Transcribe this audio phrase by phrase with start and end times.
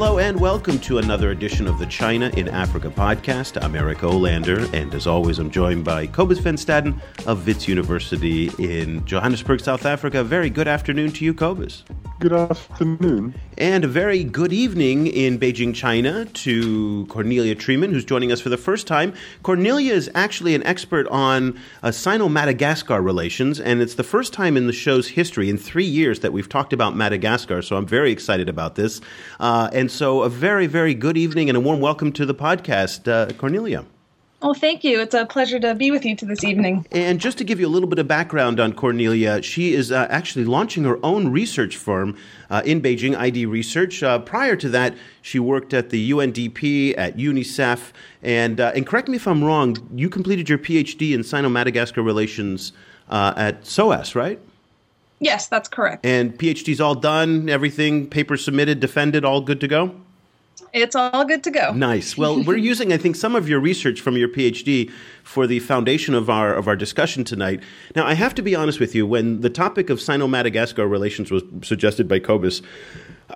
[0.00, 3.62] Hello and welcome to another edition of the China in Africa podcast.
[3.62, 8.50] I'm Eric Olander, and as always, I'm joined by Cobus Van Staden of Wits University
[8.58, 10.24] in Johannesburg, South Africa.
[10.24, 11.84] Very good afternoon to you, Cobus.
[12.20, 13.34] Good afternoon.
[13.56, 18.50] And a very good evening in Beijing, China to Cornelia Tremann, who's joining us for
[18.50, 19.14] the first time.
[19.42, 24.58] Cornelia is actually an expert on uh, Sino Madagascar relations, and it's the first time
[24.58, 28.12] in the show's history in three years that we've talked about Madagascar, so I'm very
[28.12, 29.00] excited about this.
[29.38, 33.08] Uh, and so, a very, very good evening and a warm welcome to the podcast,
[33.10, 33.86] uh, Cornelia.
[34.42, 35.00] Oh, thank you.
[35.00, 36.86] It's a pleasure to be with you to this evening.
[36.90, 40.06] And just to give you a little bit of background on Cornelia, she is uh,
[40.08, 42.16] actually launching her own research firm
[42.48, 44.02] uh, in Beijing, ID Research.
[44.02, 49.08] Uh, prior to that, she worked at the UNDP, at UNICEF, and uh, and correct
[49.08, 49.76] me if I'm wrong.
[49.94, 52.72] You completed your PhD in Sino-Madagascar relations
[53.10, 54.40] uh, at SOAS, right?
[55.18, 56.06] Yes, that's correct.
[56.06, 57.50] And PhD's all done.
[57.50, 59.94] Everything, papers submitted, defended, all good to go.
[60.72, 61.72] It's all good to go.
[61.72, 62.16] Nice.
[62.16, 64.90] Well, we're using, I think, some of your research from your PhD
[65.22, 67.60] for the foundation of our of our discussion tonight.
[67.94, 69.06] Now, I have to be honest with you.
[69.06, 72.62] When the topic of Sino-Madagascar relations was suggested by Cobus,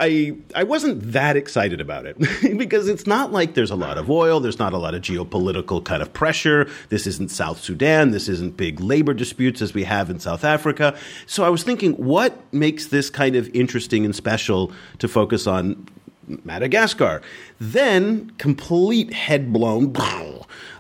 [0.01, 2.19] I I wasn't that excited about it
[2.59, 5.85] because it's not like there's a lot of oil, there's not a lot of geopolitical
[5.85, 6.69] kind of pressure.
[6.89, 10.97] This isn't South Sudan, this isn't big labor disputes as we have in South Africa.
[11.27, 15.87] So I was thinking, what makes this kind of interesting and special to focus on
[16.45, 17.23] Madagascar.
[17.61, 19.95] Then, complete head blown,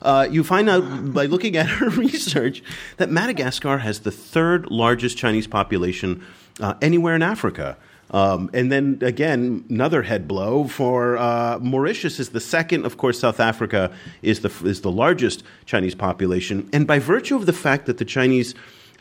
[0.02, 2.62] uh, you find out by looking at her research
[2.96, 6.24] that Madagascar has the third largest Chinese population
[6.60, 7.76] uh, anywhere in Africa.
[8.10, 12.84] Um, and then again, another head blow for uh, Mauritius is the second.
[12.84, 13.90] Of course, South Africa
[14.22, 18.04] is the is the largest Chinese population, and by virtue of the fact that the
[18.04, 18.54] Chinese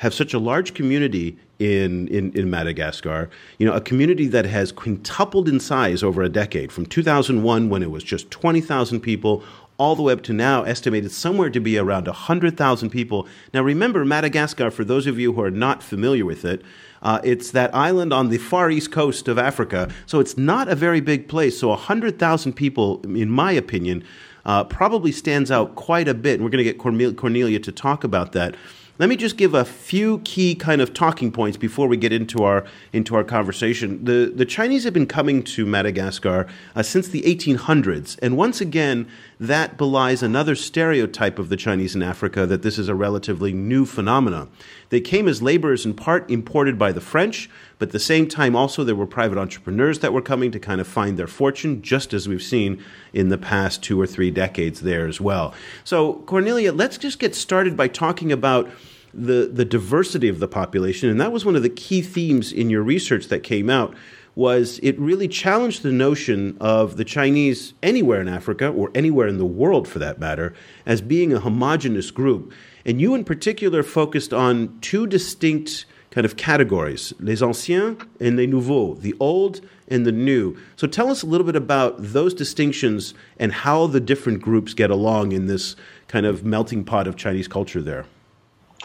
[0.04, 4.70] have such a large community in, in, in, Madagascar, you know, a community that has
[4.70, 9.42] quintupled in size over a decade, from 2001 when it was just 20,000 people
[9.78, 13.30] all the way up to now estimated somewhere to be around 100,000 people.
[13.53, 16.62] Now remember, Madagascar, for those of you who are not familiar with it,
[17.02, 20.75] uh, it's that island on the far east coast of Africa, so it's not a
[20.75, 21.58] very big place.
[21.58, 24.03] So 100,000 people, in my opinion,
[24.46, 26.36] uh, probably stands out quite a bit.
[26.36, 28.56] And we're going to get Cornelia to talk about that.
[29.00, 32.44] Let me just give a few key kind of talking points before we get into
[32.44, 34.06] our into our conversation.
[34.06, 36.46] The the Chinese have been coming to Madagascar
[36.76, 39.08] uh, since the 1800s, and once again,
[39.48, 43.86] that belies another stereotype of the Chinese in Africa that this is a relatively new
[43.86, 44.50] phenomenon.
[44.88, 48.56] They came as laborers in part imported by the French, but at the same time,
[48.56, 52.14] also there were private entrepreneurs that were coming to kind of find their fortune, just
[52.14, 52.81] as we've seen
[53.12, 55.54] in the past two or three decades there as well.
[55.84, 58.70] So, Cornelia, let's just get started by talking about
[59.14, 61.10] the, the diversity of the population.
[61.10, 63.94] And that was one of the key themes in your research that came out
[64.35, 69.38] was it really challenged the notion of the Chinese anywhere in Africa or anywhere in
[69.38, 70.53] the world for that matter
[70.85, 72.51] as being a homogenous group.
[72.85, 78.45] And you, in particular, focused on two distinct kind of categories les anciens and les
[78.45, 80.55] nouveaux, the old and the new.
[80.75, 84.89] So tell us a little bit about those distinctions and how the different groups get
[84.89, 85.75] along in this
[86.07, 88.05] kind of melting pot of Chinese culture there.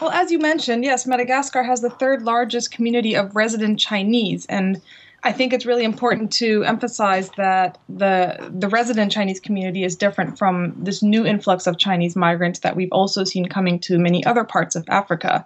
[0.01, 4.45] Well, as you mentioned, yes, Madagascar has the third largest community of resident Chinese.
[4.45, 4.81] And
[5.23, 10.37] I think it's really important to emphasize that the the resident Chinese community is different
[10.37, 14.43] from this new influx of Chinese migrants that we've also seen coming to many other
[14.43, 15.45] parts of Africa.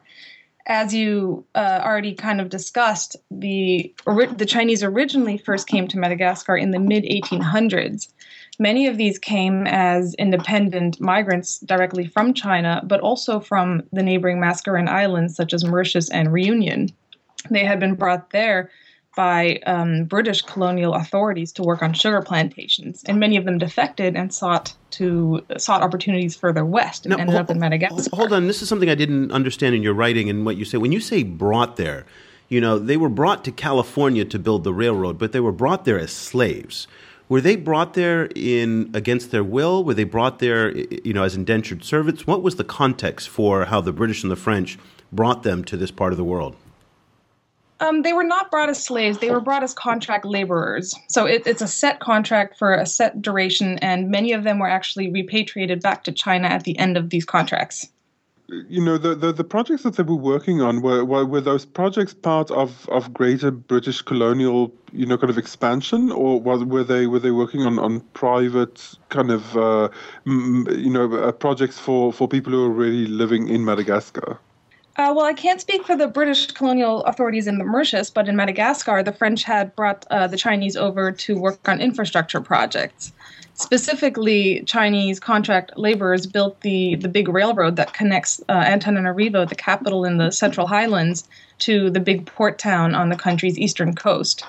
[0.66, 6.56] As you uh, already kind of discussed, the the Chinese originally first came to Madagascar
[6.56, 8.10] in the mid 1800s.
[8.60, 14.38] Many of these came as independent migrants directly from China, but also from the neighboring
[14.38, 16.90] Mascarenhas Islands, such as Mauritius and Reunion.
[17.50, 18.70] They had been brought there
[19.16, 24.16] by um, British colonial authorities to work on sugar plantations, and many of them defected
[24.16, 28.16] and sought to sought opportunities further west and now, ended hold, up in Madagascar.
[28.16, 30.78] Hold on, this is something I didn't understand in your writing and what you say.
[30.78, 32.06] When you say brought there,
[32.50, 35.86] you know they were brought to California to build the railroad, but they were brought
[35.86, 36.88] there as slaves.
[37.30, 39.84] Were they brought there in against their will?
[39.84, 42.28] Were they brought there, you know, as indentured servants?
[42.28, 44.78] What was the context for how the British and the French
[45.12, 46.56] brought them to this part of the world?
[47.84, 49.18] Um, they were not brought as slaves.
[49.18, 50.96] They were brought as contract laborers.
[51.10, 54.70] So it, it's a set contract for a set duration, and many of them were
[54.70, 57.90] actually repatriated back to China at the end of these contracts.
[58.48, 61.66] You know, the, the, the projects that they were working on were, were, were those
[61.66, 66.84] projects part of, of greater British colonial, you know, kind of expansion, or was, were
[66.84, 69.90] they were they working on, on private kind of, uh,
[70.26, 74.40] you know, uh, projects for, for people who are already living in Madagascar?
[74.96, 78.36] Uh, well, I can't speak for the British colonial authorities in the Mauritius, but in
[78.36, 83.12] Madagascar, the French had brought uh, the Chinese over to work on infrastructure projects.
[83.56, 90.06] Specifically, Chinese contract laborers built the, the big railroad that connects uh, Antananarivo, the capital
[90.06, 91.28] in the Central Highlands,
[91.60, 94.46] to the big port town on the country's eastern coast.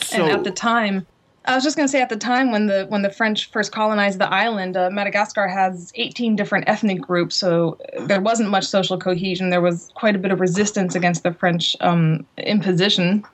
[0.00, 1.06] So, and at the time,
[1.46, 3.70] I was just going to say at the time when the when the French first
[3.70, 8.98] colonized the island, uh, Madagascar has 18 different ethnic groups, so there wasn't much social
[8.98, 9.50] cohesion.
[9.50, 13.24] There was quite a bit of resistance against the French um, imposition.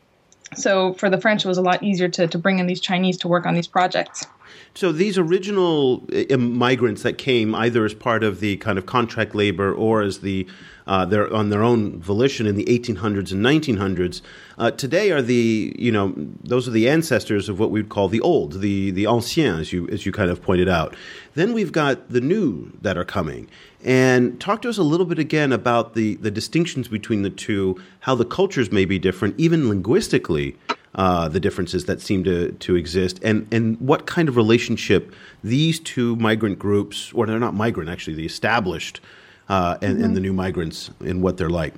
[0.55, 3.17] So for the French, it was a lot easier to, to bring in these Chinese
[3.19, 4.27] to work on these projects.
[4.75, 9.35] So these original uh, migrants that came either as part of the kind of contract
[9.35, 10.47] labor or as the
[10.85, 14.21] uh, they're on their own volition in the 1800s and 1900s.
[14.59, 16.13] Uh, today are the you know
[16.43, 19.89] those are the ancestors of what we'd call the old, the the anciens, as you
[19.89, 20.97] as you kind of pointed out.
[21.35, 23.49] Then we've got the new that are coming.
[23.85, 27.81] And talk to us a little bit again about the the distinctions between the two,
[28.01, 30.57] how the cultures may be different, even linguistically.
[30.95, 35.81] Uh, the differences that seem to, to exist, and, and what kind of relationship these
[35.81, 39.01] two migrant groups, or they're not migrant actually, the established
[39.49, 40.05] uh, and, mm-hmm.
[40.05, 41.73] and the new migrants and what they're like?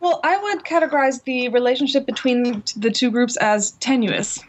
[0.00, 4.42] Well, I would categorize the relationship between the two groups as tenuous.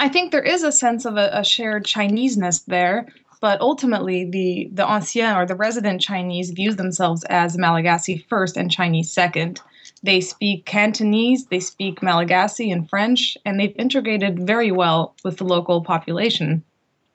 [0.00, 3.06] I think there is a sense of a, a shared Chineseness there,
[3.40, 8.70] but ultimately the the ancien or the resident Chinese views themselves as Malagasy first and
[8.70, 9.60] Chinese second.
[10.02, 15.44] They speak Cantonese, they speak Malagasy and French, and they've integrated very well with the
[15.44, 16.62] local population.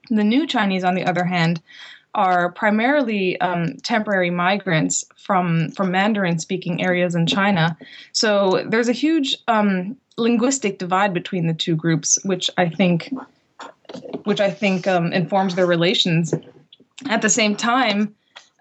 [0.09, 1.61] The new Chinese, on the other hand,
[2.13, 7.77] are primarily um, temporary migrants from from Mandarin speaking areas in China.
[8.11, 13.13] So there's a huge um, linguistic divide between the two groups, which I think
[14.23, 16.33] which I think um, informs their relations.
[17.09, 18.15] At the same time,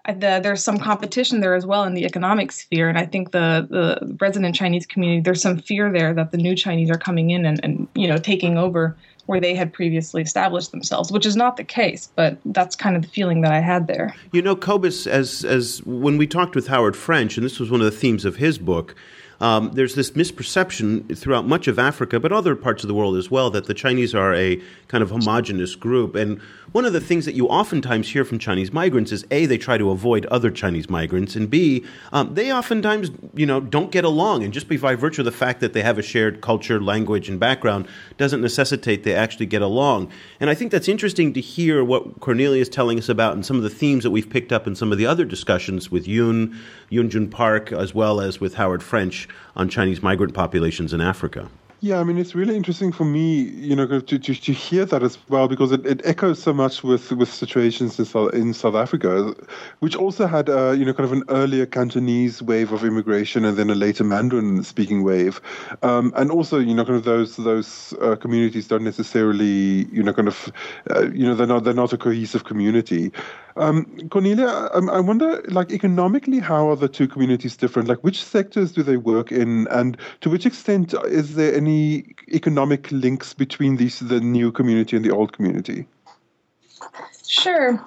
[0.05, 3.67] the, there's some competition there as well in the economic sphere, and I think the
[3.69, 7.45] the resident Chinese community there's some fear there that the new Chinese are coming in
[7.45, 8.97] and, and you know taking over
[9.27, 13.03] where they had previously established themselves, which is not the case, but that's kind of
[13.03, 14.15] the feeling that I had there.
[14.31, 17.81] You know, Cobus, as as when we talked with Howard French, and this was one
[17.81, 18.95] of the themes of his book,
[19.41, 23.31] um, there's this misperception throughout much of Africa, but other parts of the world as
[23.31, 26.15] well, that the Chinese are a kind of homogenous group.
[26.15, 26.39] And
[26.73, 29.79] one of the things that you oftentimes hear from Chinese migrants is A, they try
[29.79, 31.83] to avoid other Chinese migrants, and B,
[32.13, 34.43] um, they oftentimes, you know, don't get along.
[34.43, 37.39] And just by virtue of the fact that they have a shared culture, language, and
[37.39, 40.11] background doesn't necessitate they actually get along.
[40.39, 43.57] And I think that's interesting to hear what Cornelia is telling us about and some
[43.57, 46.55] of the themes that we've picked up in some of the other discussions with Yoon,
[46.91, 51.49] Yoon Jung Park, as well as with Howard French on Chinese migrant populations in Africa.
[51.83, 55.01] Yeah, I mean, it's really interesting for me, you know, to, to, to hear that
[55.01, 58.75] as well, because it, it echoes so much with, with situations in South, in South
[58.75, 59.33] Africa,
[59.79, 63.71] which also had, you know, kind of an earlier Cantonese wave of immigration and then
[63.71, 65.41] a later Mandarin speaking wave.
[65.81, 70.13] Um, and also, you know, kind of those those uh, communities don't necessarily, you know,
[70.13, 70.53] kind of,
[70.91, 73.11] uh, you know, they're not, they're not a cohesive community.
[73.57, 77.89] Um, Cornelia, I, I, wonder, like economically, how are the two communities different?
[77.89, 81.70] Like, which sectors do they work in, and to which extent is there any
[82.39, 85.87] economic links between these the new community and the old community?
[87.31, 87.81] Sure.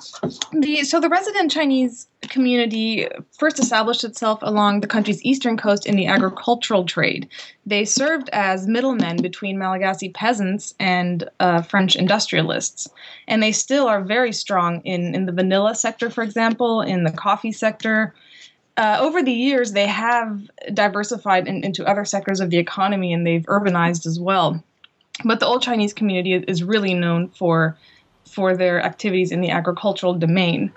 [0.53, 3.07] The so the resident Chinese community
[3.39, 7.29] first established itself along the country's eastern coast in the agricultural trade.
[7.67, 12.89] They served as middlemen between Malagasy peasants and uh, French industrialists,
[13.29, 17.13] and they still are very strong in in the vanilla sector, for example, in the
[17.13, 18.15] coffee sector.
[18.77, 23.27] Uh, over the years, they have diversified in, into other sectors of the economy, and
[23.27, 24.63] they've urbanized as well.
[25.25, 27.77] But the old Chinese community is really known for
[28.27, 30.73] for their activities in the agricultural domain.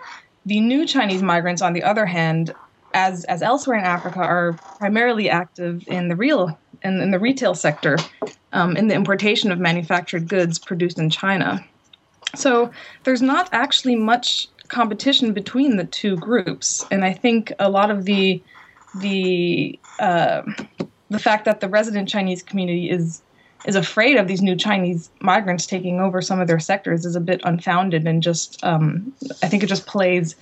[0.45, 2.53] The new Chinese migrants, on the other hand,
[2.93, 7.55] as as elsewhere in Africa, are primarily active in the real in, in the retail
[7.55, 7.97] sector,
[8.53, 11.65] um, in the importation of manufactured goods produced in China.
[12.35, 12.71] So
[13.03, 18.05] there's not actually much competition between the two groups, and I think a lot of
[18.05, 18.41] the
[18.99, 20.41] the uh,
[21.09, 23.21] the fact that the resident Chinese community is
[23.65, 27.19] is afraid of these new Chinese migrants taking over some of their sectors is a
[27.19, 30.35] bit unfounded and just um, I think it just plays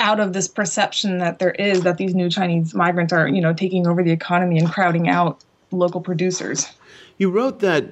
[0.00, 3.52] out of this perception that there is that these new Chinese migrants are you know
[3.52, 6.66] taking over the economy and crowding out local producers.
[7.18, 7.90] You wrote that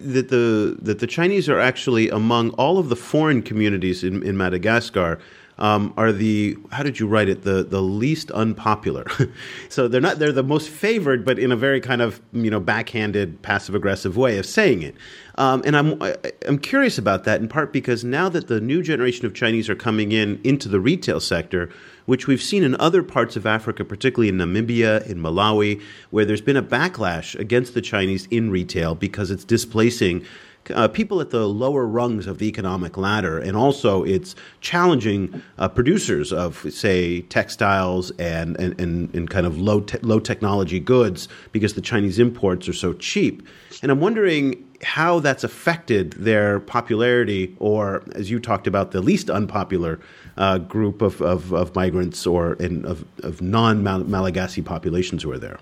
[0.00, 4.36] that the that the Chinese are actually among all of the foreign communities in, in
[4.36, 5.18] Madagascar
[5.60, 9.06] um, are the how did you write it the the least unpopular.
[9.68, 12.60] so they're not they're the most favored, but in a very kind of you know
[12.60, 14.94] backhanded, passive aggressive way of saying it.
[15.36, 16.00] Um, and I'm
[16.48, 19.76] I'm curious about that in part because now that the new generation of Chinese are
[19.76, 21.68] coming in into the retail sector,
[22.10, 26.40] which we've seen in other parts of Africa, particularly in Namibia, in Malawi, where there's
[26.40, 30.24] been a backlash against the Chinese in retail because it's displacing
[30.74, 35.68] uh, people at the lower rungs of the economic ladder, and also it's challenging uh,
[35.68, 41.28] producers of, say, textiles and, and, and, and kind of low, te- low technology goods
[41.52, 43.46] because the Chinese imports are so cheap.
[43.82, 49.28] And I'm wondering how that's affected their popularity, or as you talked about, the least
[49.28, 50.00] unpopular
[50.36, 55.38] uh, group of, of, of, migrants or in, of, of non Malagasy populations who are
[55.38, 55.58] there.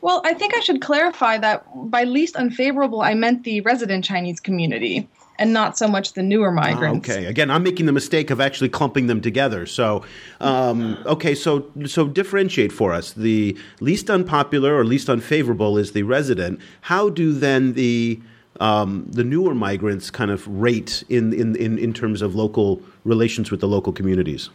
[0.00, 4.40] Well, I think I should clarify that by least unfavorable, I meant the resident Chinese
[4.40, 7.08] community and not so much the newer ah, migrants.
[7.08, 9.66] okay, again, I'm making the mistake of actually clumping them together.
[9.66, 10.04] So,
[10.40, 13.12] um, okay, so so differentiate for us.
[13.12, 16.60] The least unpopular or least unfavorable is the resident.
[16.82, 18.20] How do then the
[18.60, 23.50] um, the newer migrants kind of rate in, in, in, in terms of local relations
[23.50, 24.50] with the local communities?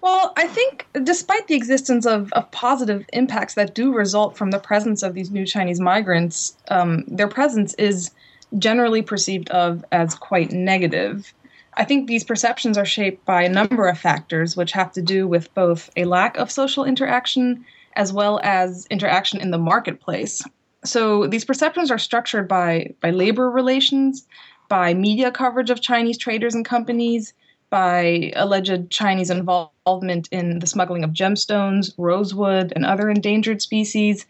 [0.00, 4.58] Well, I think despite the existence of, of positive impacts that do result from the
[4.58, 8.10] presence of these new Chinese migrants, um, their presence is
[8.58, 11.32] generally perceived of as quite negative.
[11.74, 15.26] I think these perceptions are shaped by a number of factors, which have to do
[15.26, 17.64] with both a lack of social interaction
[17.94, 20.42] as well as interaction in the marketplace.
[20.88, 24.26] So these perceptions are structured by, by labor relations,
[24.68, 27.34] by media coverage of Chinese traders and companies,
[27.70, 34.26] by alleged Chinese involvement in the smuggling of gemstones, rosewood, and other endangered species,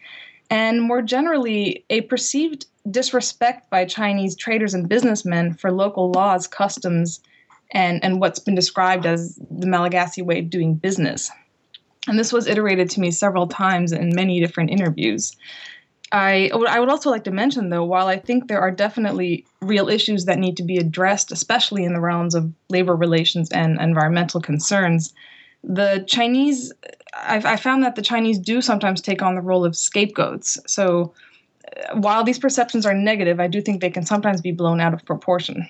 [0.49, 7.21] and more generally, a perceived disrespect by Chinese traders and businessmen for local laws, customs,
[7.71, 11.29] and, and what's been described as the Malagasy way of doing business.
[12.07, 15.37] And this was iterated to me several times in many different interviews.
[16.11, 19.89] I, I would also like to mention, though, while I think there are definitely real
[19.89, 24.41] issues that need to be addressed, especially in the realms of labor relations and environmental
[24.41, 25.13] concerns,
[25.63, 26.73] the Chinese,
[27.13, 30.57] I've, I found that the Chinese do sometimes take on the role of scapegoats.
[30.65, 31.13] So
[31.77, 34.93] uh, while these perceptions are negative, I do think they can sometimes be blown out
[34.93, 35.67] of proportion.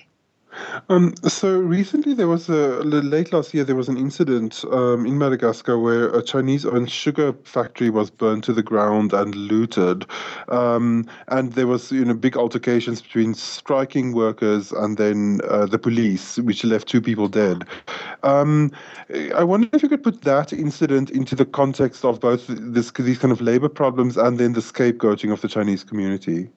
[0.88, 5.18] Um, so recently, there was a late last year there was an incident um, in
[5.18, 10.06] Madagascar where a Chinese-owned sugar factory was burned to the ground and looted,
[10.48, 15.78] um, and there was you know big altercations between striking workers and then uh, the
[15.78, 17.64] police, which left two people dead.
[18.22, 18.72] Um,
[19.34, 23.18] I wonder if you could put that incident into the context of both this, these
[23.18, 26.50] kind of labor problems and then the scapegoating of the Chinese community.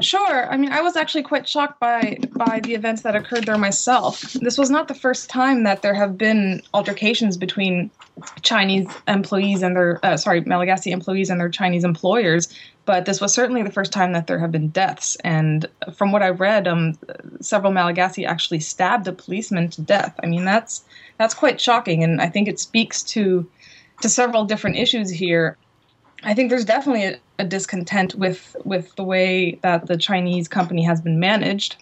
[0.00, 0.50] Sure.
[0.50, 4.22] I mean, I was actually quite shocked by by the events that occurred there myself.
[4.32, 7.90] This was not the first time that there have been altercations between
[8.42, 12.48] Chinese employees and their uh, sorry Malagasy employees and their Chinese employers,
[12.86, 15.16] but this was certainly the first time that there have been deaths.
[15.22, 16.98] And from what I read, um,
[17.40, 20.18] several Malagasy actually stabbed a policeman to death.
[20.22, 20.82] I mean, that's
[21.18, 23.48] that's quite shocking, and I think it speaks to
[24.00, 25.58] to several different issues here.
[26.22, 30.82] I think there's definitely a, a discontent with with the way that the Chinese company
[30.82, 31.76] has been managed.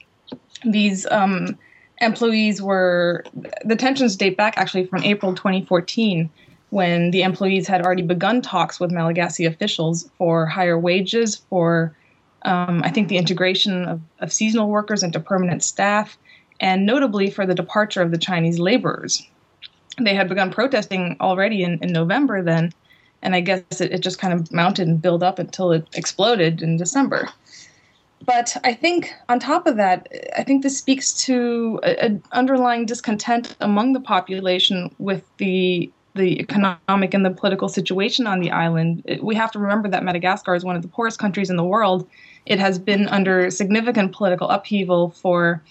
[0.65, 1.59] These um,
[2.01, 3.25] employees were
[3.65, 6.31] the tensions date back actually from April 2014
[6.71, 11.97] when the employees had already begun talks with Malagasy officials for higher wages, for
[12.43, 16.19] um, I think the integration of, of seasonal workers into permanent staff,
[16.61, 19.27] and notably for the departure of the Chinese laborers.
[19.99, 22.73] They had begun protesting already in, in November then,
[23.23, 26.63] and I guess it, it just kind of mounted and built up until it exploded
[26.63, 27.29] in December.
[28.25, 33.57] But I think on top of that, I think this speaks to an underlying discontent
[33.61, 39.03] among the population with the the economic and the political situation on the island.
[39.23, 42.09] We have to remember that Madagascar is one of the poorest countries in the world.
[42.45, 45.63] It has been under significant political upheaval for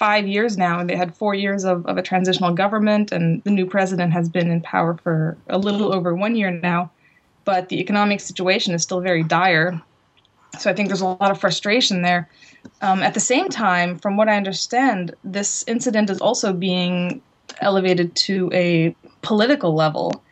[0.00, 3.50] five years now, and they had four years of, of a transitional government, and the
[3.50, 6.90] new president has been in power for a little over one year now.
[7.44, 9.78] But the economic situation is still very dire.
[10.58, 12.30] So I think there's a lot of frustration there.
[12.80, 17.20] Um, at the same time, from what I understand, this incident is also being
[17.60, 20.24] elevated to a political level,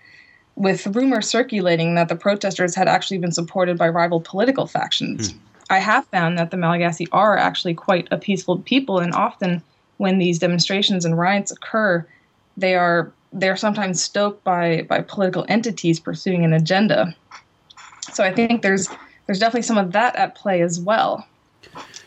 [0.56, 5.32] with rumors circulating that the protesters had actually been supported by rival political factions.
[5.32, 5.38] Hmm.
[5.70, 9.62] I have found that the Malagasy are actually quite a peaceful people, and often
[9.98, 12.06] when these demonstrations and riots occur,
[12.56, 17.14] they are they're sometimes stoked by by political entities pursuing an agenda.
[18.12, 18.88] So I think there's
[19.26, 21.26] there's definitely some of that at play as well.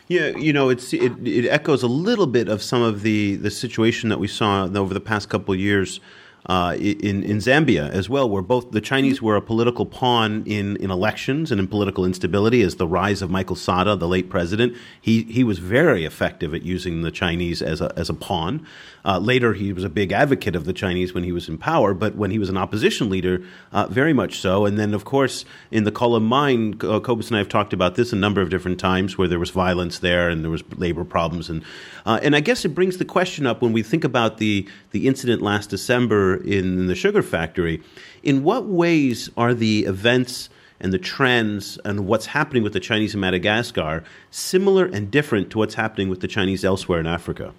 [0.08, 3.50] Yeah, you know, it's it, it echoes a little bit of some of the the
[3.50, 6.00] situation that we saw over the past couple of years
[6.46, 10.76] uh, in in Zambia as well, where both the Chinese were a political pawn in,
[10.76, 12.62] in elections and in political instability.
[12.62, 16.62] As the rise of Michael Sata, the late president, he he was very effective at
[16.62, 18.66] using the Chinese as a as a pawn.
[19.04, 21.92] Uh, later, he was a big advocate of the Chinese when he was in power,
[21.92, 24.64] but when he was an opposition leader, uh, very much so.
[24.64, 27.96] And then, of course, in the Collum mine, uh, Cobus and I have talked about
[27.96, 31.04] this a number of different times, where there was violence there and there was labor
[31.04, 31.64] problems, and
[32.06, 35.06] uh, and I guess it brings the question up when we think about the the
[35.06, 37.82] incident last December in the sugar factory.
[38.22, 40.48] In what ways are the events
[40.80, 45.58] and the trends and what's happening with the Chinese in Madagascar similar and different to
[45.58, 47.54] what's happening with the Chinese elsewhere in Africa?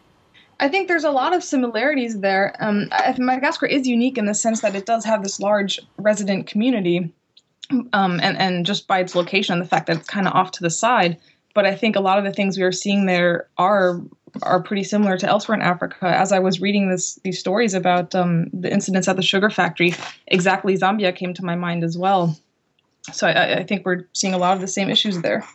[0.59, 2.55] I think there's a lot of similarities there.
[2.59, 7.11] Um, Madagascar is unique in the sense that it does have this large resident community,
[7.91, 10.51] um, and and just by its location, and the fact that it's kind of off
[10.51, 11.17] to the side.
[11.53, 14.01] But I think a lot of the things we are seeing there are
[14.41, 16.07] are pretty similar to elsewhere in Africa.
[16.07, 19.93] As I was reading this these stories about um, the incidents at the sugar factory,
[20.27, 22.37] exactly Zambia came to my mind as well.
[23.11, 25.45] So I, I think we're seeing a lot of the same issues there.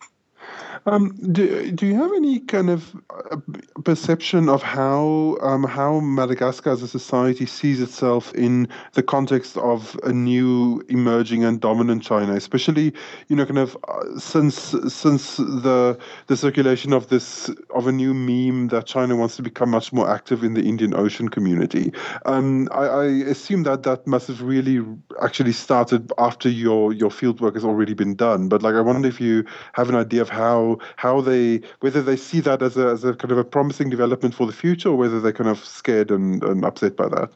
[0.87, 2.95] Um, do, do you have any kind of
[3.31, 3.37] uh,
[3.85, 9.99] perception of how um, how Madagascar as a society sees itself in the context of
[10.05, 12.93] a new emerging and dominant China, especially
[13.29, 18.15] you know kind of uh, since since the the circulation of this of a new
[18.15, 21.93] meme that China wants to become much more active in the Indian Ocean community.
[22.27, 24.85] Um, I, I assume that that must have really
[25.23, 28.49] actually started after your your fieldwork has already been done.
[28.49, 32.17] But like I wonder if you have an idea of how how they whether they
[32.17, 34.97] see that as a as a kind of a promising development for the future, or
[34.97, 37.31] whether they're kind of scared and, and upset by that.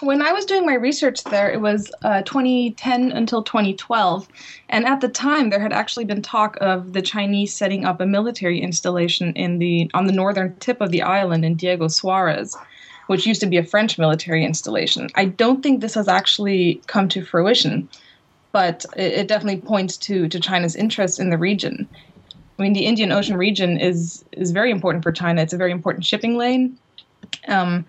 [0.00, 4.28] When I was doing my research there, it was uh, 2010 until 2012,
[4.68, 8.06] and at the time there had actually been talk of the Chinese setting up a
[8.06, 12.56] military installation in the on the northern tip of the island in Diego Suarez
[13.10, 15.08] which used to be a French military installation.
[15.16, 17.88] I don't think this has actually come to fruition,
[18.52, 21.88] but it, it, definitely points to, to China's interest in the region.
[22.60, 25.40] I mean, the Indian Ocean region is is very important for China.
[25.40, 26.78] It's a very important shipping lane.
[27.48, 27.86] Um,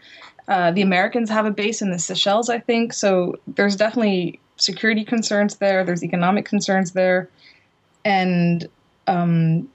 [0.47, 2.93] uh, the Americans have a base in the Seychelles, I think.
[2.93, 5.83] So there's definitely security concerns there.
[5.83, 7.29] There's economic concerns there,
[8.05, 8.67] and
[9.07, 9.69] um,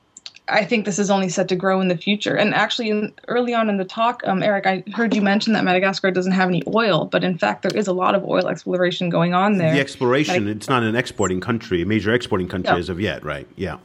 [0.48, 2.34] I think this is only set to grow in the future.
[2.34, 5.64] And actually, in, early on in the talk, um, Eric, I heard you mention that
[5.64, 9.10] Madagascar doesn't have any oil, but in fact, there is a lot of oil exploration
[9.10, 9.74] going on there.
[9.74, 12.78] The exploration, it's not an exporting country, a major exporting country no.
[12.78, 13.46] as of yet, right?
[13.56, 13.76] Yeah.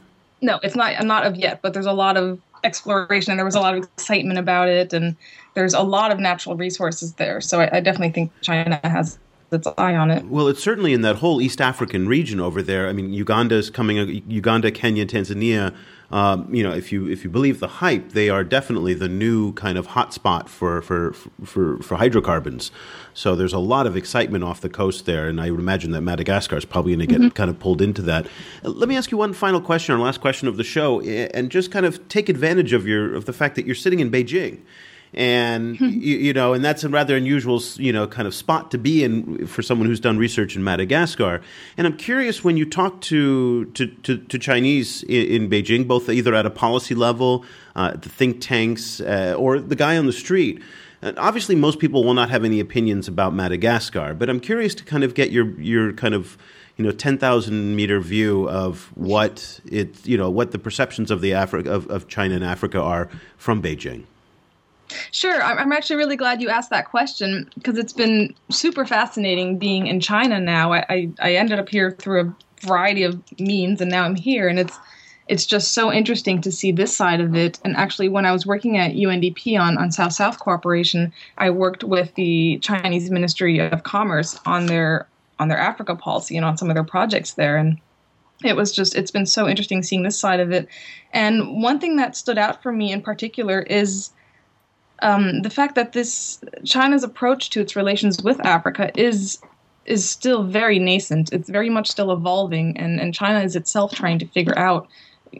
[0.42, 3.54] No, it's not not of yet, but there's a lot of exploration and there was
[3.54, 5.16] a lot of excitement about it and
[5.54, 7.40] there's a lot of natural resources there.
[7.40, 9.18] So I, I definitely think China has
[9.50, 10.24] its eye on it.
[10.26, 12.88] Well, it's certainly in that whole East African region over there.
[12.88, 14.22] I mean, Uganda is coming.
[14.26, 15.74] Uganda, Kenya, Tanzania
[16.12, 19.52] um, you know, if you if you believe the hype, they are definitely the new
[19.54, 22.70] kind of hotspot for for for for hydrocarbons.
[23.14, 26.02] So there's a lot of excitement off the coast there, and I would imagine that
[26.02, 27.30] Madagascar is probably going to get mm-hmm.
[27.30, 28.26] kind of pulled into that.
[28.62, 31.72] Let me ask you one final question, our last question of the show, and just
[31.72, 34.60] kind of take advantage of your of the fact that you're sitting in Beijing
[35.14, 38.78] and you, you, know, and that's a rather unusual, you know, kind of spot to
[38.78, 41.40] be in for someone who's done research in Madagascar.
[41.76, 46.08] And I'm curious when you talk to to, to, to Chinese in, in, Beijing, both
[46.08, 47.44] either at a policy level,
[47.76, 50.62] uh, the think tanks, uh, or the guy on the street.
[51.02, 54.84] And obviously, most people will not have any opinions about Madagascar, but I'm curious to
[54.84, 56.38] kind of get your your kind of
[56.76, 61.20] you know, ten thousand meter view of what it, you know, what the perceptions of
[61.20, 64.04] the Africa of, of China and Africa are from Beijing.
[65.10, 65.42] Sure.
[65.42, 70.00] I'm actually really glad you asked that question because it's been super fascinating being in
[70.00, 70.72] China now.
[70.72, 74.58] I, I, ended up here through a variety of means and now I'm here and
[74.58, 74.78] it's
[75.28, 77.58] it's just so interesting to see this side of it.
[77.64, 81.84] And actually when I was working at UNDP on, on South South Cooperation, I worked
[81.84, 85.06] with the Chinese Ministry of Commerce on their
[85.38, 87.80] on their Africa policy and on some of their projects there and
[88.44, 90.68] it was just it's been so interesting seeing this side of it.
[91.12, 94.10] And one thing that stood out for me in particular is
[95.02, 99.38] um, the fact that this China's approach to its relations with Africa is
[99.84, 101.32] is still very nascent.
[101.32, 104.86] It's very much still evolving, and, and China is itself trying to figure out,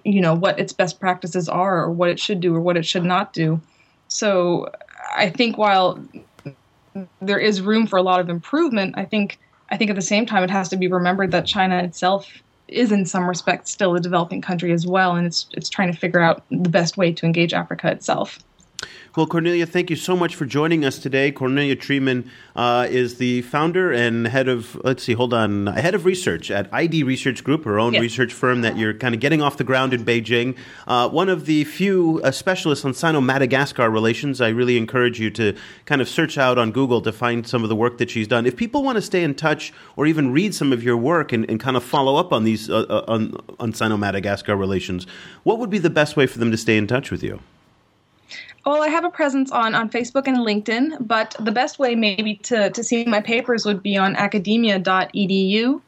[0.04, 2.84] you know, what its best practices are, or what it should do, or what it
[2.84, 3.60] should not do.
[4.08, 4.68] So,
[5.16, 6.04] I think while
[7.20, 9.38] there is room for a lot of improvement, I think
[9.70, 12.90] I think at the same time it has to be remembered that China itself is
[12.90, 16.20] in some respects still a developing country as well, and it's it's trying to figure
[16.20, 18.40] out the best way to engage Africa itself.
[19.14, 21.30] Well, Cornelia, thank you so much for joining us today.
[21.32, 26.06] Cornelia Tremann uh, is the founder and head of, let's see, hold on, head of
[26.06, 28.00] research at ID Research Group, her own yes.
[28.00, 30.56] research firm that you're kind of getting off the ground in Beijing.
[30.86, 34.40] Uh, one of the few uh, specialists on Sino Madagascar relations.
[34.40, 37.68] I really encourage you to kind of search out on Google to find some of
[37.68, 38.46] the work that she's done.
[38.46, 41.44] If people want to stay in touch or even read some of your work and,
[41.50, 45.06] and kind of follow up on these, uh, uh, on, on Sino Madagascar relations,
[45.42, 47.40] what would be the best way for them to stay in touch with you?
[48.64, 52.36] Well, I have a presence on, on Facebook and LinkedIn, but the best way maybe
[52.36, 55.80] to, to see my papers would be on academia.edu.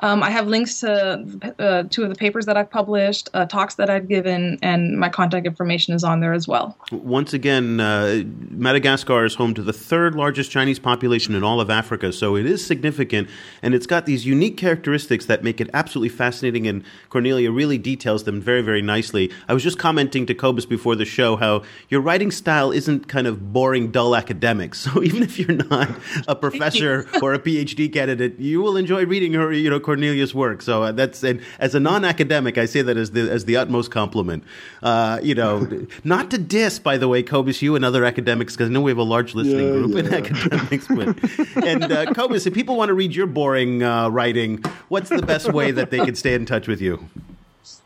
[0.00, 3.76] Um, I have links to uh, two of the papers that I've published, uh, talks
[3.76, 6.76] that I've given, and my contact information is on there as well.
[6.92, 11.70] Once again, uh, Madagascar is home to the third largest Chinese population in all of
[11.70, 13.28] Africa, so it is significant,
[13.62, 16.66] and it's got these unique characteristics that make it absolutely fascinating.
[16.66, 19.30] And Cornelia really details them very, very nicely.
[19.48, 23.26] I was just commenting to Cobus before the show how your writing style isn't kind
[23.26, 24.86] of boring, dull academics.
[24.96, 25.90] So even if you're not
[26.28, 30.62] a professor or a PhD candidate, you will enjoy reading her, you know Cornelia's work.
[30.62, 33.90] So uh, that's and as a non-academic, I say that as the as the utmost
[33.90, 34.42] compliment.
[34.82, 38.68] Uh, you know, not to diss, by the way, Cobus, you and other academics, because
[38.68, 39.98] I know we have a large listening yeah, group yeah.
[40.00, 40.88] in academics.
[40.88, 45.22] But, and uh, Cobus, if people want to read your boring uh, writing, what's the
[45.22, 47.08] best way that they can stay in touch with you?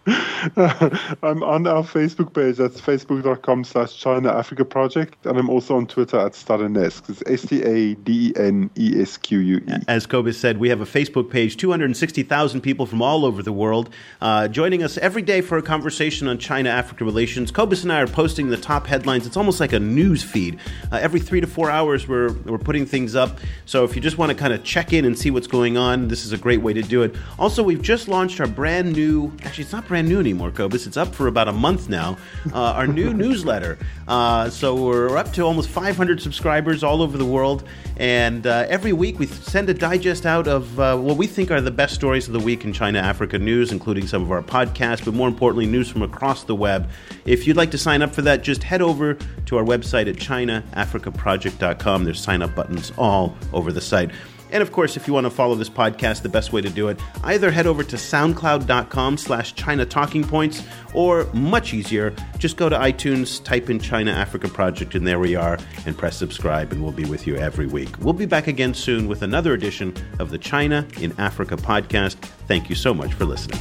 [0.07, 2.57] I'm on our Facebook page.
[2.57, 5.27] That's facebook.com slash China Africa Project.
[5.27, 7.11] And I'm also on Twitter at Stadenesque.
[7.11, 9.73] It's S T A D E N E S Q U E.
[9.89, 13.91] As Cobus said, we have a Facebook page, 260,000 people from all over the world
[14.21, 17.51] uh, joining us every day for a conversation on China Africa relations.
[17.51, 19.27] Cobus and I are posting the top headlines.
[19.27, 20.59] It's almost like a news feed.
[20.91, 23.39] Uh, every three to four hours, we're, we're putting things up.
[23.67, 26.09] So if you just want to kind of check in and see what's going on,
[26.09, 27.15] this is a great way to do it.
[27.39, 30.87] Also, we've just launched our brand new, actually, it's not brand new anymore, Cobus.
[30.87, 32.17] It's up for about a month now.
[32.55, 33.77] Uh, our new newsletter.
[34.07, 37.65] Uh, so we're up to almost 500 subscribers all over the world.
[37.97, 41.61] And uh, every week we send a digest out of uh, what we think are
[41.61, 45.05] the best stories of the week in China Africa news, including some of our podcasts,
[45.05, 46.89] but more importantly, news from across the web.
[47.25, 49.15] If you'd like to sign up for that, just head over
[49.47, 52.05] to our website at ChinaAfricaProject.com.
[52.05, 54.13] There's sign up buttons all over the site.
[54.53, 56.89] And of course, if you want to follow this podcast, the best way to do
[56.89, 60.63] it, either head over to soundcloud.com slash China Talking Points,
[60.95, 65.37] or much easier, just go to iTunes, type in China Africa Project, and there we
[65.37, 67.91] are, and press subscribe, and we'll be with you every week.
[68.01, 72.17] We'll be back again soon with another edition of the China in Africa podcast.
[72.49, 73.61] Thank you so much for listening.